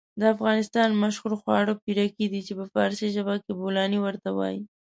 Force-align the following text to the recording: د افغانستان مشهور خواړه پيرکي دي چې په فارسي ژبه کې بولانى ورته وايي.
د 0.19 0.21
افغانستان 0.35 0.89
مشهور 1.03 1.33
خواړه 1.41 1.73
پيرکي 1.83 2.25
دي 2.31 2.41
چې 2.47 2.53
په 2.59 2.65
فارسي 2.73 3.07
ژبه 3.15 3.35
کې 3.43 3.51
بولانى 3.59 3.99
ورته 4.01 4.29
وايي. 4.37 4.61